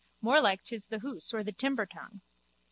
[0.19, 2.21] More like 'tis the hoose or the timber tongue.